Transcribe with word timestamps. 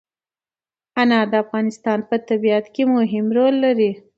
انار 1.01 1.25
د 1.31 1.35
افغانستان 1.43 1.99
په 2.09 2.15
طبیعت 2.29 2.65
کې 2.73 2.83
مهم 2.95 3.25
رول 3.37 3.53
لري. 3.65 3.91